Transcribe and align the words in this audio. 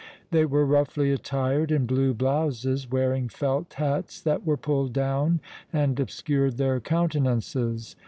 They 0.31 0.45
were 0.45 0.65
roughly 0.65 1.11
attired 1.11 1.71
in 1.71 1.85
blue 1.85 2.15
blouses, 2.15 2.89
wearing 2.89 3.29
felt 3.29 3.71
hats 3.75 4.19
that 4.21 4.43
were 4.43 4.57
pulled 4.57 4.93
down 4.93 5.41
and 5.71 5.99
obscured 5.99 6.57
their 6.57 6.79
countenances. 6.79 7.95